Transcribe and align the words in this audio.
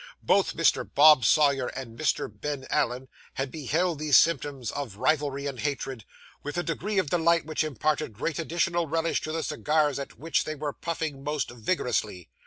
Both 0.23 0.55
Mr. 0.57 0.83
Bob 0.95 1.25
Sawyer 1.25 1.67
and 1.67 1.95
Mr. 1.95 2.27
Ben 2.27 2.65
Allen 2.71 3.07
had 3.35 3.51
beheld 3.51 3.99
these 3.99 4.17
symptoms 4.17 4.71
of 4.71 4.95
rivalry 4.97 5.45
and 5.45 5.59
hatred, 5.59 6.05
with 6.41 6.57
a 6.57 6.63
degree 6.63 6.97
of 6.97 7.11
delight 7.11 7.45
which 7.45 7.63
imparted 7.63 8.13
great 8.13 8.39
additional 8.39 8.87
relish 8.87 9.21
to 9.21 9.31
the 9.31 9.43
cigars 9.43 9.99
at 9.99 10.17
which 10.17 10.43
they 10.43 10.55
were 10.55 10.73
puffing 10.73 11.23
most 11.23 11.51
vigorously. 11.51 12.29